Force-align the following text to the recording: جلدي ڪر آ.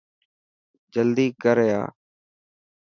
جلدي 0.93 1.27
ڪر 1.43 1.57
آ. 1.81 1.83